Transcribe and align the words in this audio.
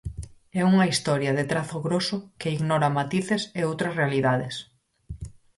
É 0.59 0.61
unha 0.71 0.89
historia 0.91 1.31
de 1.37 1.45
trazo 1.51 1.77
groso 1.87 2.17
que 2.39 2.53
ignora 2.57 2.93
matices 2.99 3.43
e 3.59 3.61
outras 3.69 3.93
realidades. 4.01 4.55